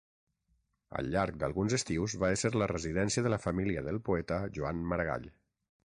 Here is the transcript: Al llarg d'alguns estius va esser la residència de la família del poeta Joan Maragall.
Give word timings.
Al 1.01 1.09
llarg 1.15 1.37
d'alguns 1.43 1.75
estius 1.79 2.17
va 2.25 2.31
esser 2.39 2.53
la 2.63 2.69
residència 2.73 3.27
de 3.27 3.35
la 3.35 3.41
família 3.47 3.85
del 3.91 4.05
poeta 4.11 4.45
Joan 4.59 4.85
Maragall. 4.95 5.35